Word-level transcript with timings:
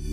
Hey, 0.00 0.08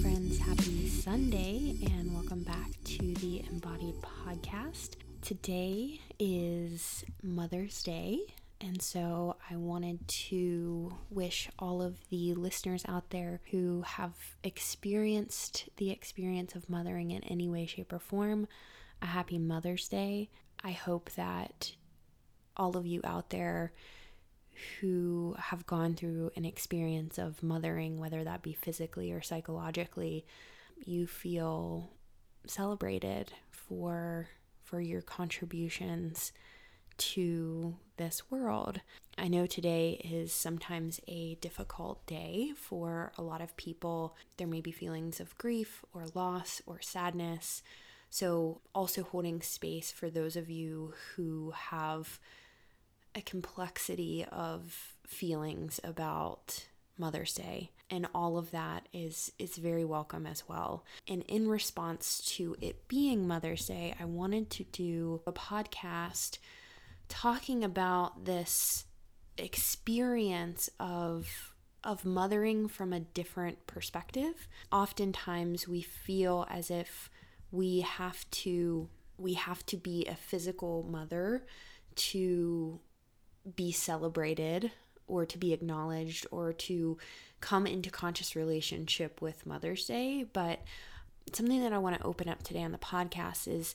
friends, 0.00 0.38
happy 0.38 0.88
Sunday, 0.88 1.74
and 1.90 2.14
welcome 2.14 2.44
back 2.44 2.70
to 2.84 3.14
the 3.14 3.44
Embodied 3.50 3.96
Podcast. 4.02 4.90
Today 5.20 6.00
is 6.20 7.04
Mother's 7.24 7.82
Day, 7.82 8.20
and 8.60 8.80
so 8.80 9.34
I 9.50 9.56
wanted 9.56 10.06
to 10.06 10.96
wish 11.10 11.50
all 11.58 11.82
of 11.82 11.96
the 12.08 12.34
listeners 12.34 12.84
out 12.86 13.10
there 13.10 13.40
who 13.50 13.82
have 13.82 14.14
experienced 14.44 15.68
the 15.78 15.90
experience 15.90 16.54
of 16.54 16.70
mothering 16.70 17.10
in 17.10 17.24
any 17.24 17.48
way, 17.48 17.66
shape, 17.66 17.92
or 17.92 17.98
form 17.98 18.46
a 19.02 19.06
happy 19.06 19.38
Mother's 19.38 19.88
Day. 19.88 20.30
I 20.66 20.72
hope 20.72 21.12
that 21.12 21.76
all 22.56 22.76
of 22.76 22.86
you 22.86 23.00
out 23.04 23.30
there 23.30 23.72
who 24.80 25.36
have 25.38 25.64
gone 25.64 25.94
through 25.94 26.32
an 26.34 26.44
experience 26.44 27.18
of 27.18 27.40
mothering, 27.40 28.00
whether 28.00 28.24
that 28.24 28.42
be 28.42 28.52
physically 28.52 29.12
or 29.12 29.22
psychologically, 29.22 30.26
you 30.84 31.06
feel 31.06 31.92
celebrated 32.48 33.32
for 33.50 34.28
for 34.64 34.80
your 34.80 35.02
contributions 35.02 36.32
to 36.98 37.76
this 37.96 38.28
world. 38.28 38.80
I 39.16 39.28
know 39.28 39.46
today 39.46 40.00
is 40.04 40.32
sometimes 40.32 41.00
a 41.06 41.36
difficult 41.36 42.04
day 42.08 42.50
for 42.56 43.12
a 43.16 43.22
lot 43.22 43.40
of 43.40 43.56
people. 43.56 44.16
There 44.36 44.48
may 44.48 44.60
be 44.60 44.72
feelings 44.72 45.20
of 45.20 45.38
grief 45.38 45.84
or 45.94 46.06
loss 46.12 46.60
or 46.66 46.80
sadness 46.80 47.62
so, 48.16 48.62
also 48.74 49.02
holding 49.02 49.42
space 49.42 49.92
for 49.92 50.08
those 50.08 50.36
of 50.36 50.48
you 50.48 50.94
who 51.14 51.52
have 51.54 52.18
a 53.14 53.20
complexity 53.20 54.24
of 54.32 54.94
feelings 55.06 55.78
about 55.84 56.66
Mother's 56.96 57.34
Day 57.34 57.72
and 57.90 58.06
all 58.14 58.38
of 58.38 58.52
that 58.52 58.88
is 58.94 59.32
is 59.38 59.58
very 59.58 59.84
welcome 59.84 60.26
as 60.26 60.48
well. 60.48 60.86
And 61.06 61.24
in 61.28 61.46
response 61.46 62.22
to 62.36 62.56
it 62.62 62.88
being 62.88 63.28
Mother's 63.28 63.66
Day, 63.66 63.94
I 64.00 64.06
wanted 64.06 64.48
to 64.48 64.64
do 64.64 65.20
a 65.26 65.32
podcast 65.32 66.38
talking 67.10 67.62
about 67.62 68.24
this 68.24 68.86
experience 69.36 70.70
of 70.80 71.52
of 71.84 72.06
mothering 72.06 72.66
from 72.66 72.94
a 72.94 73.00
different 73.00 73.66
perspective. 73.66 74.48
Oftentimes 74.72 75.68
we 75.68 75.82
feel 75.82 76.46
as 76.48 76.70
if 76.70 77.10
we 77.56 77.80
have 77.80 78.28
to 78.30 78.88
we 79.18 79.32
have 79.32 79.64
to 79.66 79.76
be 79.78 80.04
a 80.06 80.14
physical 80.14 80.82
mother 80.82 81.46
to 81.94 82.78
be 83.54 83.72
celebrated 83.72 84.70
or 85.06 85.24
to 85.24 85.38
be 85.38 85.54
acknowledged 85.54 86.26
or 86.30 86.52
to 86.52 86.98
come 87.40 87.66
into 87.66 87.90
conscious 87.90 88.36
relationship 88.36 89.22
with 89.22 89.46
Mother's 89.46 89.86
Day. 89.86 90.26
But 90.30 90.60
something 91.32 91.62
that 91.62 91.72
I 91.72 91.78
want 91.78 91.98
to 91.98 92.06
open 92.06 92.28
up 92.28 92.42
today 92.42 92.62
on 92.62 92.72
the 92.72 92.78
podcast 92.78 93.48
is 93.48 93.74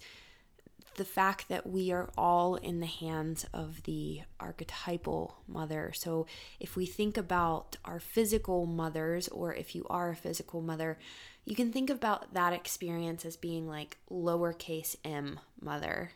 the 0.98 1.06
fact 1.06 1.48
that 1.48 1.66
we 1.66 1.92
are 1.92 2.10
all 2.18 2.56
in 2.56 2.82
the 2.82 2.86
hands 2.86 3.46
of 3.54 3.84
the 3.84 4.22
archetypal 4.40 5.38
mother. 5.48 5.92
So, 5.96 6.28
if 6.60 6.76
we 6.76 6.86
think 6.86 7.18
about 7.18 7.78
our 7.86 8.00
physical 8.00 8.66
mothers, 8.66 9.30
or 9.30 9.54
if 9.54 9.74
you 9.74 9.86
are 9.90 10.10
a 10.10 10.16
physical 10.16 10.62
mother, 10.62 10.98
you 11.46 11.56
can 11.56 11.72
think 11.72 11.90
about 11.90 12.34
that 12.34 12.54
experience 12.54 13.26
as 13.26 13.36
being 13.36 13.68
like 13.68 13.98
lowercase 14.10 14.96
m 15.04 15.40
mother. 15.60 16.12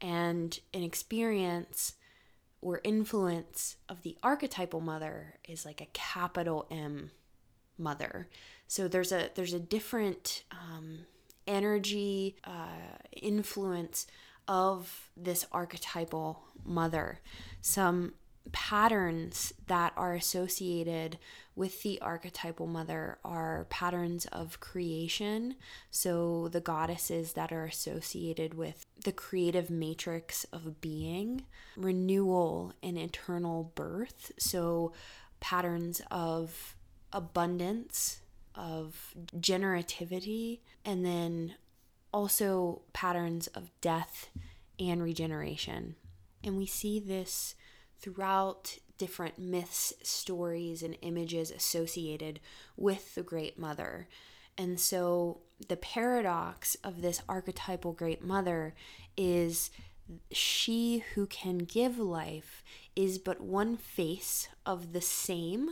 And 0.00 0.58
an 0.72 0.82
experience 0.82 1.94
or 2.60 2.80
influence 2.84 3.76
of 3.88 4.02
the 4.02 4.16
archetypal 4.22 4.80
mother 4.80 5.34
is 5.48 5.64
like 5.64 5.80
a 5.80 5.88
capital 5.92 6.66
M 6.70 7.10
mother. 7.76 8.28
So 8.66 8.88
there's 8.88 9.12
a 9.12 9.30
there's 9.34 9.52
a 9.52 9.60
different 9.60 10.44
um, 10.50 11.00
energy 11.46 12.36
uh, 12.44 12.98
influence 13.12 14.06
of 14.46 15.10
this 15.16 15.46
archetypal 15.52 16.42
mother. 16.64 17.20
Some 17.60 18.14
patterns 18.52 19.52
that 19.66 19.92
are 19.96 20.14
associated 20.14 21.18
with 21.54 21.82
the 21.82 22.00
archetypal 22.00 22.66
mother 22.66 23.18
are 23.24 23.66
patterns 23.68 24.26
of 24.26 24.60
creation. 24.60 25.56
So, 25.90 26.48
the 26.48 26.60
goddesses 26.60 27.32
that 27.32 27.52
are 27.52 27.64
associated 27.64 28.54
with 28.54 28.86
the 29.04 29.12
creative 29.12 29.70
matrix 29.70 30.44
of 30.52 30.80
being, 30.80 31.42
renewal 31.76 32.72
and 32.82 32.96
eternal 32.96 33.72
birth. 33.74 34.32
So, 34.38 34.92
patterns 35.40 36.00
of 36.10 36.76
abundance, 37.12 38.20
of 38.54 39.14
generativity, 39.36 40.60
and 40.84 41.04
then 41.04 41.54
also 42.12 42.82
patterns 42.92 43.46
of 43.48 43.70
death 43.80 44.30
and 44.78 45.02
regeneration. 45.02 45.96
And 46.44 46.56
we 46.56 46.66
see 46.66 47.00
this 47.00 47.54
throughout 48.00 48.78
different 48.96 49.38
myths, 49.38 49.92
stories, 50.02 50.82
and 50.82 50.96
images 51.02 51.50
associated 51.50 52.40
with 52.76 53.14
the 53.14 53.22
Great 53.22 53.58
Mother. 53.58 54.08
And 54.56 54.78
so 54.80 55.38
the 55.68 55.76
paradox 55.76 56.76
of 56.82 57.00
this 57.00 57.22
archetypal 57.28 57.92
Great 57.92 58.22
Mother 58.22 58.74
is 59.16 59.70
she 60.32 61.04
who 61.14 61.26
can 61.26 61.58
give 61.58 61.98
life 61.98 62.64
is 62.96 63.18
but 63.18 63.40
one 63.40 63.76
face 63.76 64.48
of 64.66 64.92
the 64.92 65.00
same 65.00 65.70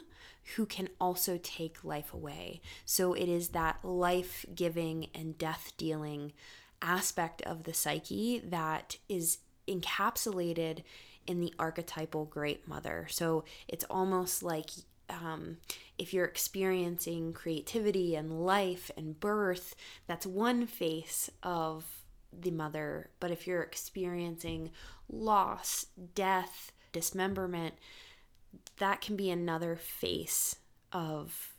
who 0.54 0.66
can 0.66 0.88
also 1.00 1.41
take 1.43 1.82
life 1.82 2.12
away. 2.14 2.60
So 2.84 3.14
it 3.14 3.28
is 3.28 3.48
that 3.48 3.84
life 3.84 4.44
giving 4.54 5.08
and 5.14 5.37
death 5.37 5.72
dealing 5.76 6.32
aspect 6.81 7.43
of 7.43 7.64
the 7.64 7.75
psyche 7.75 8.38
that 8.44 8.98
is 9.08 9.38
encapsulated 9.66 10.82
in 11.26 11.41
the 11.41 11.53
archetypal 11.59 12.25
great 12.25 12.66
mother. 12.69 13.06
So 13.10 13.44
it's 13.69 13.84
almost 13.91 14.42
like 14.42 14.70
um, 15.09 15.59
if 15.98 16.12
you're 16.12 16.25
experiencing 16.25 17.32
creativity 17.32 18.14
and 18.14 18.44
life 18.44 18.91
and 18.97 19.19
birth, 19.19 19.75
that's 20.06 20.26
one 20.26 20.66
face 20.66 21.31
of 21.42 21.84
the 22.32 22.50
mother. 22.50 23.10
But 23.20 23.31
if 23.31 23.47
you're 23.47 23.62
experiencing 23.62 24.70
loss, 25.09 25.87
death, 26.14 26.72
dismemberment, 26.92 27.75
that 28.78 29.00
can 29.00 29.16
be 29.16 29.31
another 29.31 29.76
face 29.76 30.56
of 30.93 31.54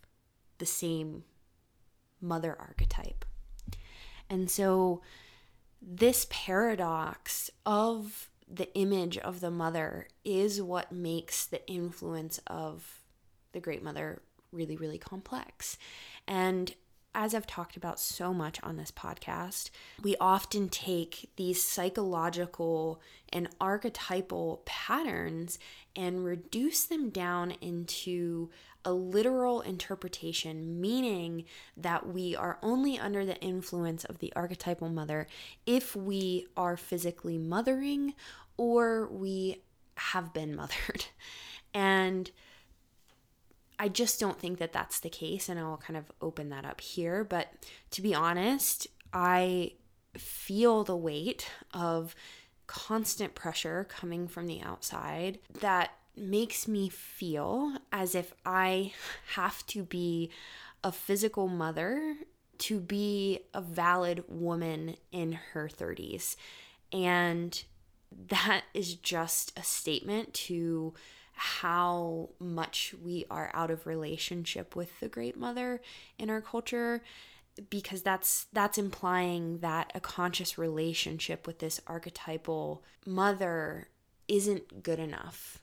the 0.57 0.65
same 0.65 1.23
mother 2.21 2.55
archetype. 2.59 3.25
And 4.29 4.49
so, 4.49 5.01
this 5.79 6.25
paradox 6.29 7.51
of 7.65 8.29
the 8.49 8.73
image 8.75 9.17
of 9.17 9.41
the 9.41 9.51
mother 9.51 10.07
is 10.23 10.61
what 10.61 10.91
makes 10.91 11.45
the 11.45 11.65
influence 11.67 12.39
of 12.47 13.01
the 13.51 13.59
great 13.59 13.83
mother 13.83 14.21
really, 14.51 14.77
really 14.77 14.97
complex. 14.97 15.77
And 16.27 16.73
as 17.13 17.33
I've 17.33 17.47
talked 17.47 17.75
about 17.75 17.99
so 17.99 18.33
much 18.33 18.59
on 18.61 18.77
this 18.77 18.91
podcast, 18.91 19.71
we 20.03 20.15
often 20.21 20.69
take 20.69 21.31
these 21.35 21.63
psychological 21.63 23.01
and 23.33 23.49
archetypal 23.59 24.61
patterns 24.65 25.57
and 25.95 26.23
reduce 26.23 26.85
them 26.85 27.09
down 27.09 27.51
into 27.59 28.51
a 28.87 28.93
literal 28.93 29.59
interpretation, 29.59 30.79
meaning 30.79 31.43
that 31.75 32.07
we 32.07 32.33
are 32.37 32.57
only 32.63 32.97
under 32.97 33.25
the 33.25 33.35
influence 33.41 34.05
of 34.05 34.19
the 34.19 34.31
archetypal 34.33 34.87
mother 34.87 35.27
if 35.65 35.93
we 35.93 36.47
are 36.55 36.77
physically 36.77 37.37
mothering 37.37 38.13
or 38.55 39.07
we 39.07 39.61
have 39.97 40.33
been 40.33 40.55
mothered. 40.61 41.05
And 41.73 42.31
I 43.77 43.89
just 43.89 44.21
don't 44.21 44.39
think 44.39 44.57
that 44.59 44.71
that's 44.71 45.01
the 45.01 45.09
case. 45.09 45.49
And 45.49 45.59
I'll 45.59 45.75
kind 45.75 45.97
of 45.97 46.09
open 46.21 46.47
that 46.49 46.63
up 46.63 46.79
here. 46.79 47.25
But 47.25 47.49
to 47.91 48.01
be 48.01 48.15
honest, 48.15 48.87
I 49.11 49.73
feel 50.15 50.85
the 50.85 50.95
weight 50.95 51.51
of 51.73 52.15
constant 52.67 53.35
pressure 53.35 53.85
coming 53.89 54.29
from 54.29 54.47
the 54.47 54.61
outside 54.61 55.39
that 55.59 55.91
makes 56.17 56.67
me 56.67 56.89
feel 56.89 57.77
as 57.91 58.15
if 58.15 58.33
I 58.45 58.93
have 59.35 59.65
to 59.67 59.83
be 59.83 60.29
a 60.83 60.91
physical 60.91 61.47
mother 61.47 62.15
to 62.59 62.79
be 62.79 63.39
a 63.53 63.61
valid 63.61 64.23
woman 64.27 64.95
in 65.11 65.33
her 65.33 65.69
30s. 65.69 66.35
And 66.91 67.63
that 68.29 68.63
is 68.73 68.95
just 68.95 69.57
a 69.57 69.63
statement 69.63 70.33
to 70.33 70.93
how 71.33 72.29
much 72.39 72.95
we 73.03 73.25
are 73.29 73.51
out 73.53 73.69
of 73.69 73.85
relationship 73.85 74.75
with 74.75 74.99
the 74.99 75.07
great 75.07 75.37
mother 75.37 75.81
in 76.17 76.29
our 76.29 76.41
culture 76.41 77.03
because 77.69 78.01
that's 78.01 78.47
that's 78.53 78.77
implying 78.77 79.59
that 79.59 79.91
a 79.93 79.99
conscious 79.99 80.57
relationship 80.57 81.45
with 81.45 81.59
this 81.59 81.79
archetypal 81.85 82.83
mother 83.05 83.87
isn't 84.27 84.81
good 84.81 84.99
enough 84.99 85.61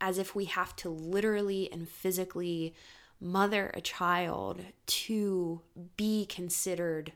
as 0.00 0.18
if 0.18 0.34
we 0.34 0.46
have 0.46 0.74
to 0.76 0.88
literally 0.88 1.70
and 1.72 1.88
physically 1.88 2.74
mother 3.20 3.70
a 3.74 3.80
child 3.80 4.60
to 4.86 5.60
be 5.96 6.26
considered 6.26 7.12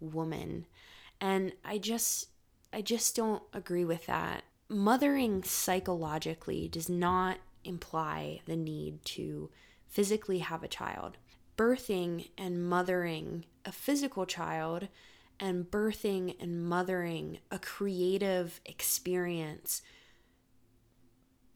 woman. 0.00 0.66
And 1.20 1.52
i 1.64 1.78
just 1.78 2.28
i 2.72 2.80
just 2.80 3.16
don't 3.16 3.42
agree 3.52 3.84
with 3.84 4.06
that. 4.06 4.44
Mothering 4.68 5.42
psychologically 5.42 6.68
does 6.68 6.88
not 6.88 7.38
imply 7.64 8.40
the 8.46 8.56
need 8.56 9.04
to 9.04 9.50
physically 9.86 10.38
have 10.38 10.62
a 10.62 10.68
child. 10.68 11.16
Birthing 11.56 12.28
and 12.36 12.62
mothering 12.62 13.46
a 13.64 13.72
physical 13.72 14.26
child 14.26 14.88
and 15.40 15.70
birthing 15.70 16.36
and 16.40 16.64
mothering 16.64 17.38
a 17.50 17.58
creative 17.58 18.60
experience 18.66 19.82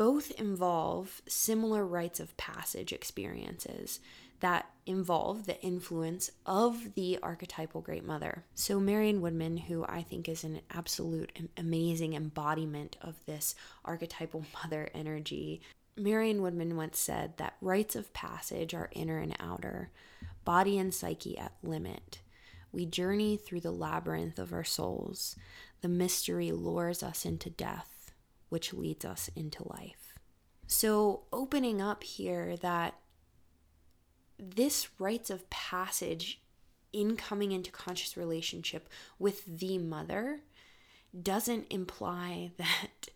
both 0.03 0.33
involve 0.33 1.23
similar 1.29 1.87
rites 1.87 2.19
of 2.19 2.37
passage 2.37 2.93
experiences 2.93 4.01
that 4.41 4.67
involve 4.85 5.47
the 5.47 5.63
influence 5.63 6.29
of 6.45 6.97
the 6.97 7.21
archetypal 7.23 7.81
great 7.81 8.05
mother. 8.05 8.43
So, 8.57 8.81
Marion 8.81 9.21
Woodman, 9.21 9.57
who 9.57 9.85
I 9.89 10.03
think 10.03 10.29
is 10.29 10.43
an 10.43 10.61
absolute 10.73 11.31
amazing 11.57 12.15
embodiment 12.15 12.97
of 13.01 13.25
this 13.27 13.55
archetypal 13.85 14.45
mother 14.65 14.89
energy, 14.93 15.63
Marion 15.97 16.43
Woodman 16.43 16.75
once 16.77 16.99
said 16.99 17.37
that 17.37 17.55
rites 17.61 17.95
of 17.95 18.13
passage 18.13 18.75
are 18.75 18.91
inner 18.91 19.19
and 19.19 19.37
outer, 19.39 19.93
body 20.45 20.79
and 20.79 20.93
psyche 20.93 21.39
at 21.39 21.53
limit. 21.63 22.19
We 22.73 22.87
journey 22.87 23.37
through 23.37 23.61
the 23.61 23.71
labyrinth 23.71 24.41
of 24.41 24.53
our 24.53 24.65
souls. 24.65 25.37
The 25.81 25.89
mystery 25.89 26.51
lures 26.51 27.05
us 27.05 27.25
into 27.25 27.51
death 27.51 28.02
which 28.53 28.75
leads 28.75 29.03
us 29.03 29.31
into 29.35 29.67
life. 29.67 30.19
So, 30.67 31.23
opening 31.33 31.81
up 31.81 32.05
here 32.05 32.55
that 32.59 32.95
this 34.39 34.89
rites 34.99 35.31
of 35.31 35.49
passage 35.49 36.43
in 36.93 37.17
coming 37.17 37.53
into 37.53 37.71
conscious 37.71 38.15
relationship 38.15 38.91
with 39.19 39.47
the 39.47 39.79
mother 39.79 40.41
doesn't 41.21 41.67
imply 41.71 42.51
that 42.59 43.09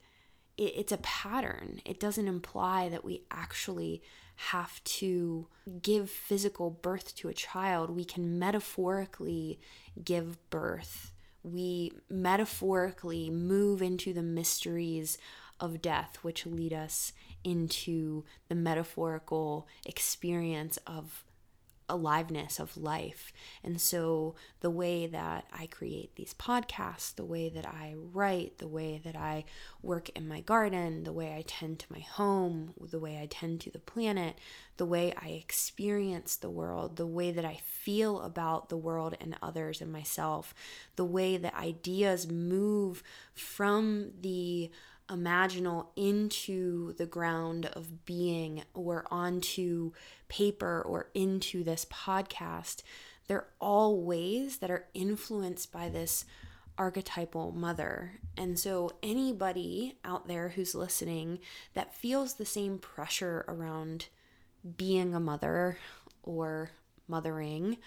it's 0.56 0.92
a 0.92 0.98
pattern. 0.98 1.82
It 1.84 2.00
doesn't 2.00 2.26
imply 2.26 2.88
that 2.88 3.04
we 3.04 3.24
actually 3.30 4.02
have 4.36 4.82
to 4.84 5.48
give 5.82 6.08
physical 6.10 6.70
birth 6.70 7.14
to 7.16 7.28
a 7.28 7.34
child. 7.34 7.90
We 7.90 8.06
can 8.06 8.38
metaphorically 8.38 9.60
give 10.02 10.38
birth 10.48 11.12
we 11.46 11.92
metaphorically 12.10 13.30
move 13.30 13.80
into 13.80 14.12
the 14.12 14.22
mysteries 14.22 15.18
of 15.60 15.80
death, 15.80 16.18
which 16.22 16.44
lead 16.44 16.72
us 16.72 17.12
into 17.44 18.24
the 18.48 18.54
metaphorical 18.54 19.66
experience 19.84 20.78
of 20.86 21.24
aliveness 21.88 22.58
of 22.58 22.76
life. 22.76 23.32
And 23.62 23.80
so, 23.80 24.34
the 24.60 24.70
way 24.70 25.06
that 25.06 25.46
I 25.52 25.66
create 25.66 26.16
these 26.16 26.34
podcasts, 26.34 27.14
the 27.14 27.24
way 27.24 27.48
that 27.48 27.66
I 27.66 27.94
write, 27.96 28.58
the 28.58 28.68
way 28.68 29.00
that 29.04 29.16
I 29.16 29.44
work 29.82 30.08
in 30.10 30.26
my 30.28 30.40
garden, 30.40 31.04
the 31.04 31.12
way 31.12 31.34
I 31.34 31.42
tend 31.46 31.78
to 31.80 31.92
my 31.92 32.00
home, 32.00 32.74
the 32.80 32.98
way 32.98 33.18
I 33.20 33.26
tend 33.26 33.60
to 33.62 33.70
the 33.70 33.78
planet, 33.78 34.36
the 34.76 34.86
way 34.86 35.14
I 35.20 35.28
experience 35.28 36.36
the 36.36 36.50
world, 36.50 36.96
the 36.96 37.06
way 37.06 37.30
that 37.30 37.44
I 37.44 37.60
feel 37.64 38.20
about 38.20 38.68
the 38.68 38.76
world 38.76 39.16
and 39.20 39.36
others 39.40 39.80
and 39.80 39.92
myself, 39.92 40.54
the 40.96 41.04
way 41.04 41.36
that 41.36 41.54
ideas 41.54 42.28
move 42.28 43.02
from 43.34 44.12
the 44.20 44.70
imaginal 45.08 45.86
into 45.96 46.92
the 46.94 47.06
ground 47.06 47.66
of 47.66 48.04
being 48.04 48.62
or 48.74 49.06
onto 49.10 49.92
paper 50.28 50.82
or 50.82 51.10
into 51.14 51.62
this 51.62 51.84
podcast, 51.86 52.82
they're 53.28 53.46
all 53.60 54.02
ways 54.02 54.58
that 54.58 54.70
are 54.70 54.86
influenced 54.94 55.72
by 55.72 55.88
this 55.88 56.24
archetypal 56.78 57.52
mother. 57.52 58.20
And 58.36 58.58
so, 58.58 58.90
anybody 59.02 59.98
out 60.04 60.28
there 60.28 60.50
who's 60.50 60.74
listening 60.74 61.40
that 61.74 61.94
feels 61.94 62.34
the 62.34 62.44
same 62.44 62.78
pressure 62.78 63.44
around 63.48 64.06
being 64.76 65.14
a 65.14 65.20
mother 65.20 65.78
or 66.22 66.70
mothering, 67.08 67.78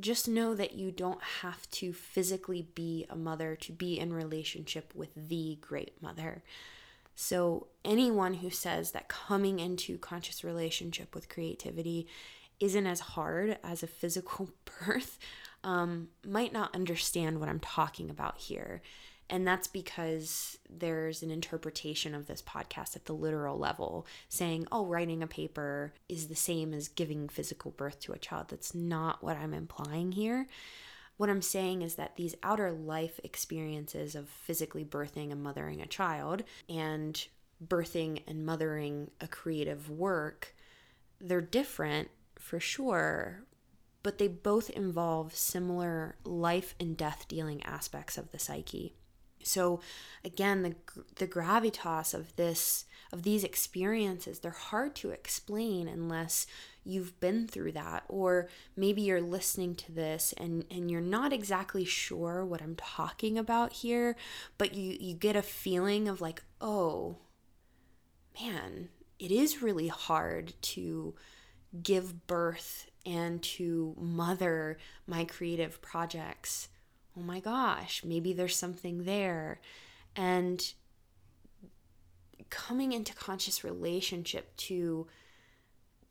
just 0.00 0.28
know 0.28 0.54
that 0.54 0.72
you 0.72 0.90
don't 0.90 1.22
have 1.42 1.68
to 1.72 1.92
physically 1.92 2.68
be 2.74 3.06
a 3.08 3.16
mother 3.16 3.56
to 3.56 3.72
be 3.72 3.98
in 3.98 4.12
relationship 4.12 4.92
with 4.94 5.10
the 5.14 5.58
great 5.60 6.00
mother. 6.02 6.42
So, 7.14 7.66
anyone 7.84 8.34
who 8.34 8.50
says 8.50 8.92
that 8.92 9.08
coming 9.08 9.58
into 9.58 9.98
conscious 9.98 10.44
relationship 10.44 11.14
with 11.14 11.28
creativity 11.28 12.06
isn't 12.60 12.86
as 12.86 13.00
hard 13.00 13.58
as 13.64 13.82
a 13.82 13.88
physical 13.88 14.50
birth 14.86 15.18
um, 15.64 16.08
might 16.24 16.52
not 16.52 16.74
understand 16.74 17.40
what 17.40 17.48
I'm 17.48 17.60
talking 17.60 18.10
about 18.10 18.38
here. 18.38 18.82
And 19.30 19.46
that's 19.46 19.66
because 19.66 20.58
there's 20.70 21.22
an 21.22 21.30
interpretation 21.30 22.14
of 22.14 22.26
this 22.26 22.40
podcast 22.40 22.96
at 22.96 23.04
the 23.04 23.12
literal 23.12 23.58
level 23.58 24.06
saying, 24.28 24.66
oh, 24.72 24.86
writing 24.86 25.22
a 25.22 25.26
paper 25.26 25.92
is 26.08 26.28
the 26.28 26.34
same 26.34 26.72
as 26.72 26.88
giving 26.88 27.28
physical 27.28 27.70
birth 27.72 28.00
to 28.00 28.12
a 28.12 28.18
child. 28.18 28.46
That's 28.48 28.74
not 28.74 29.22
what 29.22 29.36
I'm 29.36 29.52
implying 29.52 30.12
here. 30.12 30.46
What 31.18 31.28
I'm 31.28 31.42
saying 31.42 31.82
is 31.82 31.96
that 31.96 32.16
these 32.16 32.36
outer 32.42 32.70
life 32.72 33.20
experiences 33.22 34.14
of 34.14 34.28
physically 34.28 34.84
birthing 34.84 35.30
and 35.30 35.42
mothering 35.42 35.82
a 35.82 35.86
child 35.86 36.44
and 36.68 37.26
birthing 37.66 38.22
and 38.26 38.46
mothering 38.46 39.10
a 39.20 39.26
creative 39.26 39.90
work, 39.90 40.54
they're 41.20 41.40
different 41.40 42.08
for 42.36 42.60
sure, 42.60 43.42
but 44.02 44.18
they 44.18 44.28
both 44.28 44.70
involve 44.70 45.34
similar 45.34 46.16
life 46.24 46.74
and 46.78 46.96
death 46.96 47.26
dealing 47.28 47.62
aspects 47.64 48.16
of 48.16 48.30
the 48.30 48.38
psyche. 48.38 48.94
So 49.48 49.80
again, 50.24 50.62
the 50.62 50.74
the 51.16 51.26
gravitas 51.26 52.14
of 52.14 52.36
this 52.36 52.84
of 53.12 53.22
these 53.22 53.44
experiences, 53.44 54.38
they're 54.38 54.50
hard 54.50 54.94
to 54.96 55.10
explain 55.10 55.88
unless 55.88 56.46
you've 56.88 57.18
been 57.20 57.46
through 57.46 57.72
that 57.72 58.02
or 58.08 58.48
maybe 58.74 59.02
you're 59.02 59.20
listening 59.20 59.74
to 59.74 59.92
this 59.92 60.32
and 60.38 60.64
and 60.70 60.90
you're 60.90 61.00
not 61.00 61.32
exactly 61.32 61.84
sure 61.84 62.44
what 62.44 62.62
I'm 62.62 62.76
talking 62.76 63.36
about 63.36 63.74
here 63.74 64.16
but 64.56 64.74
you 64.74 64.96
you 64.98 65.14
get 65.14 65.36
a 65.36 65.42
feeling 65.42 66.08
of 66.08 66.22
like 66.22 66.42
oh 66.62 67.18
man 68.40 68.88
it 69.18 69.30
is 69.30 69.62
really 69.62 69.88
hard 69.88 70.54
to 70.62 71.14
give 71.82 72.26
birth 72.26 72.90
and 73.04 73.42
to 73.42 73.94
mother 74.00 74.78
my 75.06 75.24
creative 75.24 75.82
projects 75.82 76.68
oh 77.18 77.22
my 77.22 77.40
gosh 77.40 78.04
maybe 78.04 78.32
there's 78.32 78.56
something 78.56 79.04
there 79.04 79.60
and 80.14 80.72
coming 82.50 82.92
into 82.92 83.14
conscious 83.14 83.64
relationship 83.64 84.56
to 84.56 85.06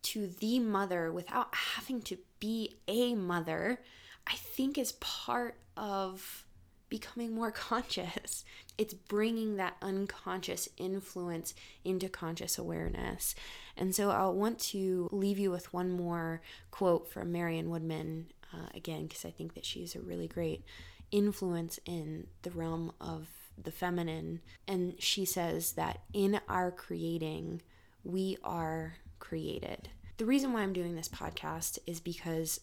to 0.03 0.27
the 0.27 0.59
mother 0.59 1.11
without 1.11 1.53
having 1.53 2.01
to 2.01 2.17
be 2.39 2.77
a 2.87 3.15
mother, 3.15 3.81
I 4.25 4.35
think 4.35 4.77
is 4.77 4.93
part 4.93 5.55
of 5.75 6.45
becoming 6.89 7.33
more 7.33 7.51
conscious. 7.69 8.45
It's 8.77 8.93
bringing 8.93 9.57
that 9.57 9.75
unconscious 9.81 10.69
influence 10.77 11.53
into 11.83 12.07
conscious 12.07 12.57
awareness. 12.57 13.35
And 13.75 13.93
so 13.93 14.11
I 14.11 14.27
want 14.27 14.59
to 14.59 15.09
leave 15.11 15.39
you 15.39 15.51
with 15.51 15.73
one 15.73 15.91
more 15.91 16.41
quote 16.71 17.11
from 17.11 17.31
Marion 17.31 17.69
Woodman, 17.69 18.27
uh, 18.53 18.67
again, 18.73 19.07
because 19.07 19.25
I 19.25 19.31
think 19.31 19.55
that 19.55 19.65
she's 19.65 19.95
a 19.95 19.99
really 19.99 20.27
great 20.27 20.63
influence 21.11 21.79
in 21.85 22.27
the 22.41 22.51
realm 22.51 22.91
of 22.99 23.27
the 23.61 23.71
feminine. 23.71 24.41
And 24.67 24.95
she 24.99 25.25
says 25.25 25.73
that 25.73 26.01
in 26.13 26.39
our 26.47 26.71
creating, 26.71 27.61
we 28.03 28.37
are 28.43 28.95
created. 29.19 29.89
The 30.17 30.25
reason 30.25 30.53
why 30.53 30.61
I'm 30.61 30.73
doing 30.73 30.95
this 30.95 31.09
podcast 31.09 31.79
is 31.85 31.99
because 31.99 32.59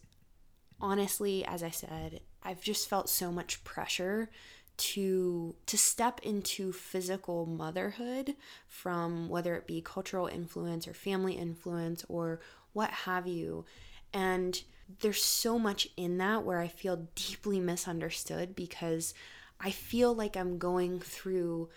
honestly, 0.81 1.45
as 1.45 1.63
I 1.63 1.71
said, 1.71 2.21
I've 2.43 2.61
just 2.61 2.89
felt 2.89 3.09
so 3.09 3.33
much 3.33 3.65
pressure 3.65 4.31
to 4.77 5.55
to 5.67 5.79
step 5.79 6.21
into 6.25 6.73
physical 6.73 7.47
motherhood 7.47 8.35
from 8.67 9.29
whether 9.29 9.55
it 9.55 9.69
be 9.69 9.81
cultural 9.81 10.27
influence 10.27 10.89
or 10.89 10.95
family 10.95 11.35
influence 11.35 12.05
or 12.09 12.41
what 12.73 12.91
have 12.91 13.29
you 13.29 13.65
and 14.13 14.65
there's 15.01 15.23
so 15.23 15.59
much 15.59 15.89
in 15.97 16.19
that 16.19 16.45
where 16.45 16.59
I 16.59 16.69
feel 16.69 17.09
deeply 17.15 17.61
misunderstood 17.61 18.55
because 18.55 19.15
I 19.61 19.71
feel 19.71 20.15
like 20.15 20.37
I'm 20.37 20.59
going 20.59 21.01
through 21.01 21.71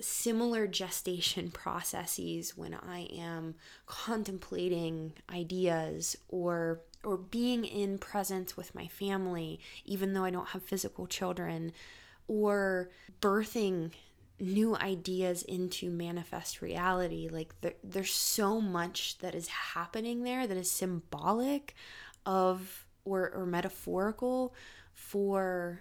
similar 0.00 0.66
gestation 0.66 1.50
processes 1.52 2.56
when 2.56 2.74
I 2.74 3.08
am 3.12 3.54
contemplating 3.86 5.12
ideas 5.30 6.16
or 6.28 6.80
or 7.04 7.16
being 7.16 7.64
in 7.64 7.98
presence 7.98 8.56
with 8.56 8.74
my 8.74 8.88
family 8.88 9.60
even 9.84 10.12
though 10.12 10.24
I 10.24 10.30
don't 10.30 10.48
have 10.48 10.62
physical 10.62 11.06
children 11.06 11.72
or 12.28 12.90
birthing 13.20 13.92
new 14.38 14.76
ideas 14.76 15.42
into 15.42 15.90
manifest 15.90 16.60
reality. 16.60 17.28
Like 17.30 17.54
there, 17.60 17.74
there's 17.82 18.12
so 18.12 18.60
much 18.60 19.18
that 19.18 19.34
is 19.34 19.48
happening 19.48 20.22
there 20.22 20.46
that 20.46 20.56
is 20.56 20.70
symbolic 20.70 21.74
of 22.26 22.86
or, 23.04 23.30
or 23.30 23.46
metaphorical 23.46 24.54
for 24.92 25.80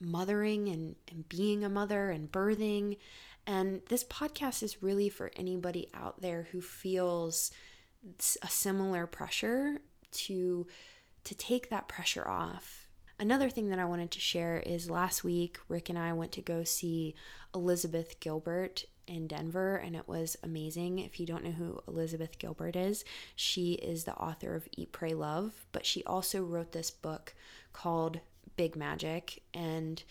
mothering 0.00 0.68
and, 0.68 0.96
and 1.10 1.28
being 1.28 1.64
a 1.64 1.68
mother 1.68 2.10
and 2.10 2.30
birthing. 2.30 2.98
And 3.46 3.80
this 3.88 4.04
podcast 4.04 4.62
is 4.62 4.82
really 4.82 5.08
for 5.08 5.30
anybody 5.36 5.88
out 5.94 6.20
there 6.20 6.48
who 6.52 6.60
feels 6.60 7.50
a 8.42 8.48
similar 8.48 9.06
pressure 9.06 9.80
to 10.12 10.66
to 11.24 11.34
take 11.34 11.70
that 11.70 11.88
pressure 11.88 12.28
off. 12.28 12.86
Another 13.18 13.48
thing 13.48 13.70
that 13.70 13.78
I 13.78 13.86
wanted 13.86 14.10
to 14.10 14.20
share 14.20 14.58
is 14.58 14.90
last 14.90 15.24
week 15.24 15.58
Rick 15.68 15.88
and 15.88 15.98
I 15.98 16.12
went 16.12 16.32
to 16.32 16.42
go 16.42 16.64
see 16.64 17.14
Elizabeth 17.54 18.20
Gilbert 18.20 18.84
in 19.06 19.26
Denver 19.26 19.76
and 19.76 19.94
it 19.94 20.08
was 20.08 20.36
amazing. 20.42 20.98
If 20.98 21.20
you 21.20 21.26
don't 21.26 21.44
know 21.44 21.50
who 21.50 21.80
Elizabeth 21.88 22.38
Gilbert 22.38 22.76
is, 22.76 23.04
she 23.34 23.74
is 23.74 24.04
the 24.04 24.14
author 24.14 24.54
of 24.54 24.68
Eat 24.76 24.92
Pray 24.92 25.14
Love, 25.14 25.66
but 25.72 25.86
she 25.86 26.02
also 26.04 26.42
wrote 26.42 26.72
this 26.72 26.90
book 26.90 27.34
called 27.72 28.20
Big 28.56 28.76
Magic 28.76 29.42
and 29.52 30.02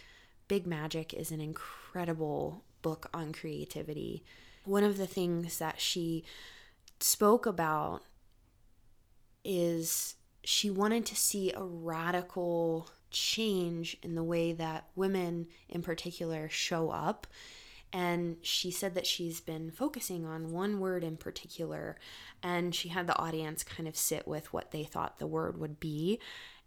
Big 0.48 0.68
Magic 0.68 1.14
is 1.14 1.32
an 1.32 1.42
incredible 1.42 2.64
book 2.82 3.10
on 3.14 3.32
creativity. 3.32 4.24
One 4.66 4.84
of 4.84 4.98
the 4.98 5.08
things 5.08 5.58
that 5.58 5.80
she 5.80 6.24
spoke 7.00 7.46
about 7.46 8.04
is 9.44 10.16
she 10.44 10.70
wanted 10.70 11.06
to 11.08 11.16
see 11.16 11.52
a 11.52 11.64
radical 11.64 12.90
change 13.10 13.98
in 14.02 14.16
the 14.16 14.24
way 14.24 14.52
that 14.54 14.88
women 14.96 15.48
in 15.70 15.82
particular 15.82 16.50
show 16.50 16.90
up 16.90 17.28
and 17.94 18.38
she 18.42 18.72
said 18.72 18.96
that 18.96 19.06
she's 19.06 19.40
been 19.40 19.70
focusing 19.70 20.26
on 20.26 20.52
one 20.52 20.80
word 20.80 21.04
in 21.04 21.16
particular 21.16 21.96
and 22.42 22.74
she 22.74 22.90
had 22.90 23.06
the 23.06 23.18
audience 23.18 23.64
kind 23.64 23.88
of 23.88 23.96
sit 23.96 24.28
with 24.28 24.52
what 24.52 24.72
they 24.72 24.84
thought 24.84 25.20
the 25.20 25.28
word 25.28 25.58
would 25.58 25.80
be 25.80 26.20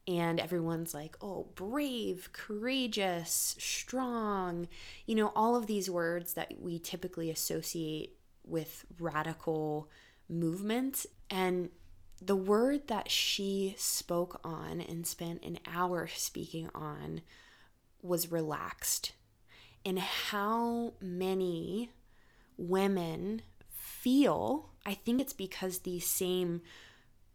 and 0.07 0.39
everyone's 0.39 0.95
like 0.95 1.17
oh 1.21 1.49
brave 1.57 2.31
courageous 2.33 3.57
strong 3.59 4.69
you 5.05 5.15
know 5.15 5.33
all 5.35 5.57
of 5.57 5.67
these 5.67 5.91
words 5.91 6.35
that 6.35 6.55
we 6.61 6.79
typically 6.79 7.29
associate 7.29 8.17
with 8.45 8.87
radical 9.01 9.91
movements 10.29 11.07
and 11.29 11.69
the 12.23 12.37
word 12.37 12.87
that 12.87 13.11
she 13.11 13.75
spoke 13.77 14.41
on 14.43 14.81
and 14.81 15.07
spent 15.07 15.45
an 15.45 15.59
hour 15.67 16.07
speaking 16.07 16.71
on 16.75 17.21
was 18.01 18.31
relaxed 18.31 19.13
and 19.87 19.99
how 19.99 20.93
many 21.01 21.91
women 22.59 23.41
feel. 23.71 24.69
I 24.85 24.93
think 24.93 25.21
it's 25.21 25.33
because 25.33 25.79
these 25.79 26.07
same 26.07 26.61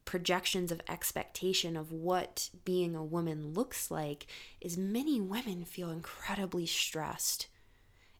projections 0.05 0.71
of 0.71 0.81
expectation 0.89 1.77
of 1.77 1.91
what 1.91 2.49
being 2.65 2.95
a 2.95 3.03
woman 3.03 3.53
looks 3.53 3.89
like 3.89 4.27
is 4.59 4.77
many 4.77 5.19
women 5.19 5.63
feel 5.65 5.89
incredibly 5.89 6.65
stressed 6.65 7.47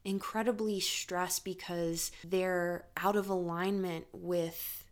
incredibly 0.03 0.79
stressed 0.79 1.43
because 1.43 2.11
they're 2.23 2.85
out 2.97 3.15
of 3.15 3.29
alignment 3.29 4.05
with 4.11 4.85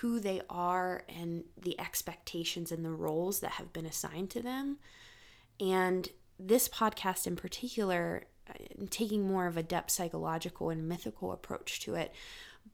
who 0.00 0.18
they 0.18 0.40
are 0.50 1.04
and 1.08 1.44
the 1.60 1.78
expectations 1.78 2.72
and 2.72 2.84
the 2.84 2.90
roles 2.90 3.40
that 3.40 3.52
have 3.52 3.72
been 3.72 3.86
assigned 3.86 4.30
to 4.30 4.42
them. 4.42 4.78
And 5.60 6.08
this 6.38 6.68
podcast 6.68 7.26
in 7.26 7.36
particular 7.36 8.24
taking 8.90 9.26
more 9.26 9.46
of 9.46 9.56
a 9.56 9.62
depth 9.62 9.90
psychological 9.90 10.70
and 10.70 10.88
mythical 10.88 11.32
approach 11.32 11.80
to 11.80 11.94
it 11.94 12.12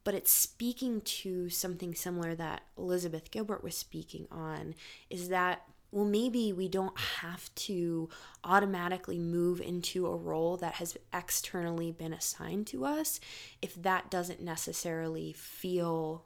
but 0.04 0.14
it's 0.14 0.32
speaking 0.32 1.00
to 1.02 1.48
something 1.48 1.94
similar 1.94 2.34
that 2.34 2.62
Elizabeth 2.78 3.30
Gilbert 3.30 3.62
was 3.62 3.76
speaking 3.76 4.26
on 4.30 4.74
is 5.10 5.28
that 5.28 5.62
well 5.90 6.04
maybe 6.04 6.52
we 6.52 6.68
don't 6.68 6.98
have 6.98 7.54
to 7.54 8.08
automatically 8.44 9.18
move 9.18 9.60
into 9.60 10.06
a 10.06 10.16
role 10.16 10.56
that 10.56 10.74
has 10.74 10.96
externally 11.12 11.92
been 11.92 12.12
assigned 12.12 12.66
to 12.66 12.84
us 12.84 13.20
if 13.60 13.74
that 13.82 14.10
doesn't 14.10 14.40
necessarily 14.40 15.32
feel 15.32 16.24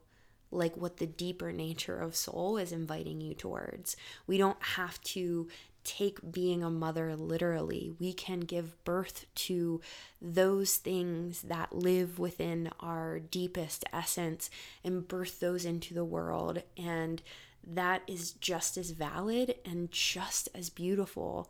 like 0.51 0.77
what 0.77 0.99
the 0.99 1.07
deeper 1.07 1.53
nature 1.53 1.99
of 1.99 2.17
soul 2.17 2.57
is 2.57 2.73
inviting 2.73 3.21
you 3.21 3.35
towards. 3.35 3.97
We 4.27 4.39
don't 4.39 4.63
have 4.63 5.01
to 5.03 5.49
take 5.87 6.33
being 6.33 6.65
a 6.65 6.71
mother 6.71 7.15
literally. 7.15 7.95
We 8.01 8.13
can 8.13 8.41
give 8.41 8.83
birth 8.85 9.27
to 9.37 9.81
those 10.21 10.77
things 10.77 11.43
that 11.43 11.75
live 11.75 12.19
within 12.19 12.71
our 12.81 13.21
deepest 13.21 13.85
essence 13.93 14.51
and 14.83 15.07
birth 15.07 15.39
those 15.39 15.65
into 15.65 15.95
the 15.95 16.05
world. 16.05 16.63
And 16.77 17.23
that 17.65 18.03
is 18.07 18.33
just 18.33 18.77
as 18.77 18.91
valid 18.91 19.55
and 19.65 19.91
just 19.91 20.49
as 20.55 20.71
beautiful. 20.71 21.49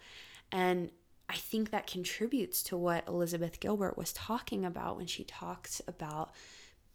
And 0.53 0.91
I 1.29 1.35
think 1.35 1.71
that 1.71 1.87
contributes 1.87 2.63
to 2.65 2.77
what 2.77 3.09
Elizabeth 3.09 3.59
Gilbert 3.59 3.97
was 3.99 4.13
talking 4.13 4.65
about 4.65 4.97
when 4.97 5.07
she 5.07 5.25
talks 5.25 5.81
about 5.89 6.33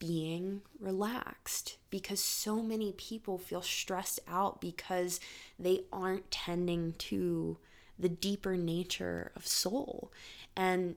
being 0.01 0.63
relaxed 0.79 1.77
because 1.91 2.19
so 2.19 2.63
many 2.63 2.91
people 2.93 3.37
feel 3.37 3.61
stressed 3.61 4.19
out 4.27 4.59
because 4.59 5.19
they 5.59 5.81
aren't 5.93 6.31
tending 6.31 6.93
to 6.93 7.59
the 7.99 8.09
deeper 8.09 8.57
nature 8.57 9.31
of 9.35 9.45
soul. 9.45 10.11
And 10.57 10.95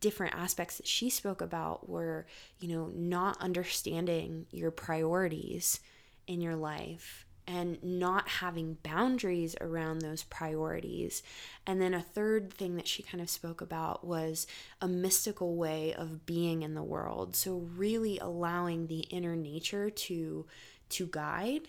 different 0.00 0.34
aspects 0.34 0.78
that 0.78 0.86
she 0.86 1.10
spoke 1.10 1.40
about 1.40 1.88
were 1.88 2.26
you 2.60 2.68
know 2.68 2.90
not 2.94 3.40
understanding 3.40 4.46
your 4.52 4.70
priorities 4.70 5.80
in 6.28 6.40
your 6.40 6.54
life 6.54 7.26
and 7.46 7.82
not 7.82 8.28
having 8.28 8.78
boundaries 8.82 9.56
around 9.60 10.00
those 10.00 10.22
priorities. 10.24 11.22
And 11.66 11.80
then 11.80 11.94
a 11.94 12.02
third 12.02 12.52
thing 12.52 12.76
that 12.76 12.86
she 12.86 13.02
kind 13.02 13.20
of 13.20 13.30
spoke 13.30 13.60
about 13.60 14.06
was 14.06 14.46
a 14.80 14.88
mystical 14.88 15.56
way 15.56 15.94
of 15.94 16.26
being 16.26 16.62
in 16.62 16.74
the 16.74 16.82
world. 16.82 17.34
So 17.34 17.68
really 17.76 18.18
allowing 18.18 18.86
the 18.86 19.00
inner 19.10 19.36
nature 19.36 19.90
to 19.90 20.46
to 20.90 21.06
guide 21.06 21.68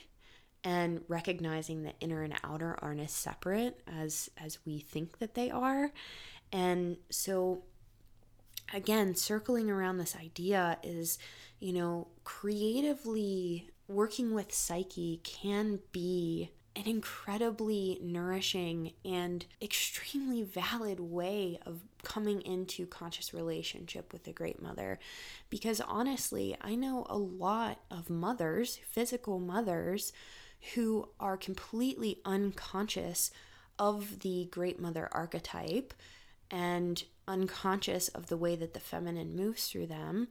and 0.63 1.01
recognizing 1.07 1.83
that 1.83 1.95
inner 1.99 2.23
and 2.23 2.35
outer 2.43 2.77
aren't 2.81 3.01
as 3.01 3.11
separate 3.11 3.81
as 3.87 4.29
as 4.37 4.59
we 4.65 4.79
think 4.79 5.19
that 5.19 5.35
they 5.35 5.49
are. 5.49 5.91
And 6.51 6.97
so 7.09 7.63
again, 8.73 9.15
circling 9.15 9.69
around 9.69 9.97
this 9.97 10.15
idea 10.15 10.77
is, 10.83 11.17
you 11.59 11.73
know, 11.73 12.07
creatively 12.23 13.69
working 13.91 14.33
with 14.33 14.53
Psyche 14.53 15.21
can 15.23 15.79
be 15.91 16.51
an 16.75 16.87
incredibly 16.87 17.99
nourishing 18.01 18.93
and 19.03 19.45
extremely 19.61 20.41
valid 20.41 20.99
way 20.99 21.59
of 21.65 21.81
coming 22.03 22.41
into 22.41 22.85
conscious 22.85 23.33
relationship 23.33 24.13
with 24.13 24.23
the 24.23 24.31
great 24.31 24.61
mother. 24.61 24.97
Because 25.49 25.81
honestly 25.81 26.55
i 26.61 26.75
know 26.75 27.05
a 27.09 27.17
lot 27.17 27.79
of 27.89 28.09
mothers 28.09 28.79
physical 28.89 29.39
mothers 29.39 30.13
who 30.75 31.09
are 31.19 31.37
completely 31.37 32.19
unconscious 32.23 33.31
of 33.77 34.19
the 34.19 34.47
great 34.51 34.79
mother 34.79 35.09
archetype 35.11 35.93
and 36.49 37.03
unconscious 37.27 38.09
of 38.09 38.27
the 38.27 38.37
way 38.37 38.55
that 38.55 38.73
the 38.73 38.79
feminine 38.79 39.35
moves 39.35 39.67
through 39.67 39.87
them 39.87 40.27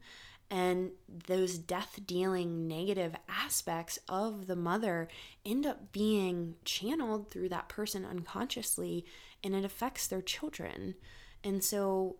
and 0.50 0.90
those 1.28 1.58
death 1.58 2.00
dealing 2.06 2.66
negative 2.66 3.14
aspects 3.28 3.98
of 4.08 4.46
the 4.48 4.56
mother 4.56 5.08
end 5.46 5.64
up 5.64 5.92
being 5.92 6.56
channeled 6.64 7.30
through 7.30 7.48
that 7.50 7.68
person 7.68 8.04
unconsciously 8.04 9.04
and 9.44 9.54
it 9.54 9.64
affects 9.64 10.08
their 10.08 10.20
children. 10.20 10.96
And 11.44 11.62
so 11.62 12.16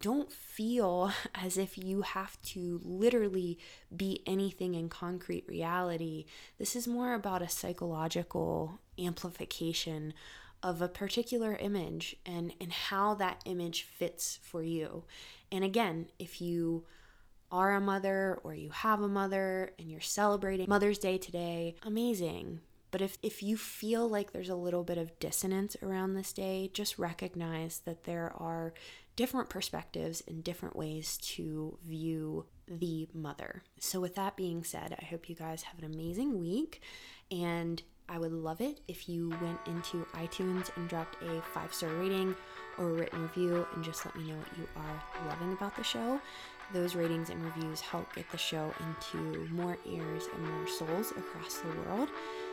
don't 0.00 0.32
feel 0.32 1.12
as 1.34 1.58
if 1.58 1.76
you 1.76 2.02
have 2.02 2.40
to 2.42 2.80
literally 2.84 3.58
be 3.94 4.22
anything 4.26 4.74
in 4.74 4.88
concrete 4.88 5.44
reality. 5.48 6.26
This 6.58 6.76
is 6.76 6.86
more 6.86 7.14
about 7.14 7.42
a 7.42 7.48
psychological 7.48 8.80
amplification 8.98 10.14
of 10.62 10.80
a 10.80 10.88
particular 10.88 11.54
image 11.56 12.16
and 12.24 12.52
and 12.60 12.72
how 12.72 13.14
that 13.14 13.42
image 13.44 13.82
fits 13.82 14.38
for 14.42 14.62
you. 14.62 15.04
And 15.52 15.62
again, 15.62 16.06
if 16.18 16.40
you 16.40 16.86
are 17.50 17.74
a 17.74 17.80
mother 17.80 18.40
or 18.44 18.54
you 18.54 18.70
have 18.70 19.00
a 19.00 19.08
mother 19.08 19.72
and 19.78 19.90
you're 19.90 20.00
celebrating 20.00 20.68
Mother's 20.68 20.98
Day 20.98 21.18
today, 21.18 21.74
amazing. 21.82 22.60
But 22.90 23.02
if, 23.02 23.18
if 23.22 23.42
you 23.42 23.56
feel 23.56 24.08
like 24.08 24.32
there's 24.32 24.48
a 24.48 24.54
little 24.54 24.84
bit 24.84 24.96
of 24.96 25.18
dissonance 25.18 25.76
around 25.82 26.14
this 26.14 26.32
day, 26.32 26.70
just 26.72 26.98
recognize 26.98 27.80
that 27.80 28.04
there 28.04 28.32
are 28.36 28.72
different 29.16 29.48
perspectives 29.48 30.22
and 30.26 30.44
different 30.44 30.76
ways 30.76 31.18
to 31.18 31.78
view 31.84 32.46
the 32.68 33.08
mother. 33.12 33.62
So, 33.78 34.00
with 34.00 34.14
that 34.14 34.36
being 34.36 34.62
said, 34.64 34.96
I 35.00 35.04
hope 35.04 35.28
you 35.28 35.34
guys 35.34 35.62
have 35.62 35.78
an 35.78 35.92
amazing 35.92 36.40
week. 36.40 36.80
And 37.30 37.82
I 38.08 38.18
would 38.18 38.32
love 38.32 38.60
it 38.60 38.80
if 38.86 39.08
you 39.08 39.30
went 39.42 39.58
into 39.66 40.06
iTunes 40.14 40.74
and 40.76 40.88
dropped 40.88 41.20
a 41.22 41.42
five 41.42 41.74
star 41.74 41.90
rating 41.90 42.36
or 42.78 42.90
a 42.90 42.92
written 42.92 43.22
review 43.22 43.66
and 43.74 43.82
just 43.82 44.04
let 44.06 44.14
me 44.16 44.30
know 44.30 44.36
what 44.36 44.58
you 44.58 44.68
are 44.76 45.28
loving 45.28 45.52
about 45.52 45.76
the 45.76 45.82
show. 45.82 46.20
Those 46.72 46.94
ratings 46.94 47.30
and 47.30 47.42
reviews 47.42 47.80
help 47.80 48.14
get 48.14 48.30
the 48.30 48.38
show 48.38 48.72
into 48.80 49.48
more 49.52 49.78
ears 49.86 50.24
and 50.34 50.50
more 50.50 50.68
souls 50.68 51.12
across 51.12 51.58
the 51.58 51.68
world. 51.80 52.10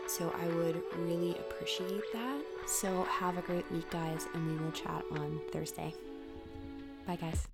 So 0.08 0.34
I 0.40 0.48
would 0.48 0.82
really 0.98 1.32
appreciate 1.38 2.04
that. 2.14 2.42
So 2.68 3.04
have 3.04 3.38
a 3.38 3.42
great 3.42 3.70
week, 3.72 3.90
guys, 3.90 4.26
and 4.34 4.48
we 4.48 4.64
will 4.64 4.72
chat 4.72 5.04
on 5.12 5.40
Thursday. 5.52 5.94
Bye, 7.06 7.18
guys. 7.18 7.48